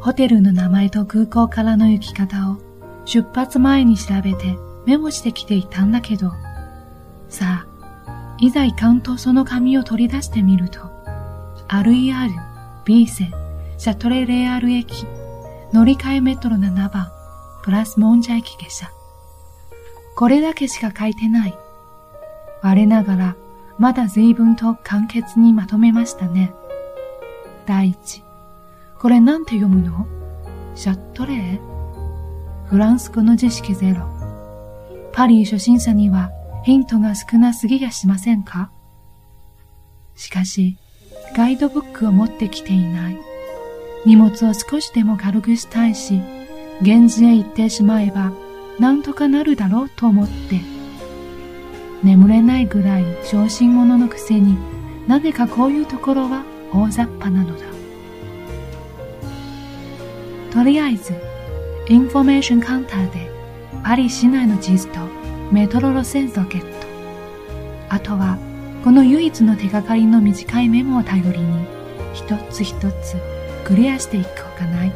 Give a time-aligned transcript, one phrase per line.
[0.00, 2.56] ホテルの名前と空港からの行き方を
[3.04, 4.56] 出発前に調べて
[4.86, 6.32] メモしてきていたんだけど、
[7.28, 10.80] さあ、いざ行かんとその紙を取り出してみると、
[11.68, 12.30] RER、
[12.84, 13.32] B 線、
[13.76, 15.06] シャトレレーアル駅、
[15.72, 17.12] 乗り換えメトロ7番、
[17.62, 18.90] プラスモンジャ駅下車。
[20.16, 21.58] これだけしか書いてない。
[22.62, 23.36] 我ながら、
[23.78, 26.54] まだ随分と簡潔にまとめましたね。
[27.66, 28.29] 第一。
[29.00, 30.06] これなんて読むの？
[30.74, 31.58] シャットレー？
[32.66, 34.04] フランス語の知識ゼロ。
[35.14, 36.30] パリ初心者には
[36.66, 38.70] ヒントが少なすぎやしませんか？
[40.16, 40.76] しかし、
[41.34, 43.18] ガイドブックを持ってきていない。
[44.04, 46.20] 荷物を少しでも軽くしたいし、
[46.82, 48.34] 現地へ行ってしまえば、
[48.78, 50.60] なんとかなるだろうと思って、
[52.02, 54.58] 眠れないぐらい小心者のくせに
[55.08, 56.44] なぜかこういうところは
[56.74, 57.64] 大雑把なのだ。
[60.52, 61.14] とりあえず、
[61.88, 63.30] インフォメーションカウンターで
[63.84, 65.00] パリ市内の地図と
[65.52, 66.86] メトロ路線図をゲット。
[67.88, 68.38] あとは、
[68.84, 71.66] この唯一の手がかりの短いメモを頼りに、
[72.14, 73.16] 一つ一つ
[73.64, 74.92] クリアしていこうかない。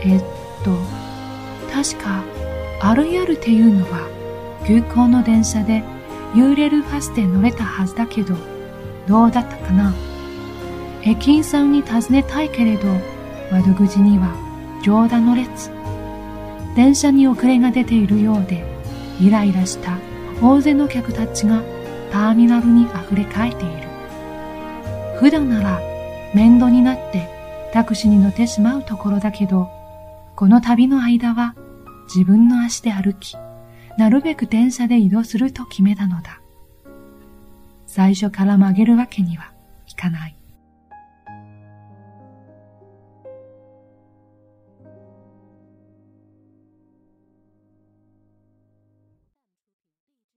[0.00, 0.20] えっ
[0.64, 0.76] と、
[1.72, 2.22] 確か、
[2.80, 4.08] あるやるっていうのは、
[4.66, 5.82] 空港の電車で
[6.34, 8.34] ユーレルファスで乗れたはずだけど、
[9.06, 9.94] どうだったかな
[11.02, 12.88] 駅員さんに尋ねたいけれど、
[13.52, 14.34] 窓口には
[14.82, 15.70] 長蛇の列。
[16.74, 18.64] 電車に遅れが出ているようで、
[19.20, 19.98] イライラした
[20.40, 21.62] 大勢の客たちが
[22.10, 23.88] ターミナルに溢れかえている。
[25.20, 25.80] 普段なら
[26.34, 27.28] 面倒になって
[27.74, 29.68] タクシーに乗ってしまうところだけど、
[30.34, 31.54] この旅の間は
[32.06, 33.36] 自分の足で歩き、
[33.98, 36.40] なるべく電車で移動すると決めたのだ。
[37.86, 39.52] 最初から曲げるわけには
[39.86, 40.41] いかない。